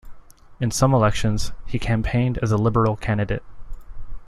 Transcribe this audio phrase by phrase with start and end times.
[0.59, 3.43] In some elections, he campaigned as a Liberal candidate.